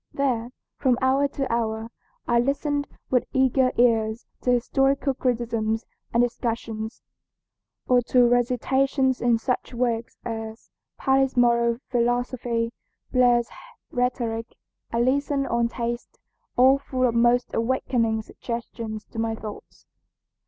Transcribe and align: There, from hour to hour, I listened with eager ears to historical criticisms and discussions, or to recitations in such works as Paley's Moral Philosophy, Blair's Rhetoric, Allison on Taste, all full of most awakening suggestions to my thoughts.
There, 0.11 0.49
from 0.77 0.97
hour 0.99 1.27
to 1.27 1.53
hour, 1.53 1.91
I 2.27 2.39
listened 2.39 2.87
with 3.11 3.27
eager 3.33 3.71
ears 3.77 4.25
to 4.41 4.49
historical 4.51 5.13
criticisms 5.13 5.85
and 6.11 6.23
discussions, 6.23 7.03
or 7.87 8.01
to 8.07 8.27
recitations 8.27 9.21
in 9.21 9.37
such 9.37 9.75
works 9.75 10.17
as 10.25 10.71
Paley's 10.97 11.37
Moral 11.37 11.77
Philosophy, 11.91 12.73
Blair's 13.11 13.49
Rhetoric, 13.91 14.55
Allison 14.91 15.45
on 15.45 15.67
Taste, 15.69 16.17
all 16.57 16.79
full 16.79 17.05
of 17.07 17.13
most 17.13 17.53
awakening 17.53 18.23
suggestions 18.23 19.05
to 19.05 19.19
my 19.19 19.35
thoughts. 19.35 19.85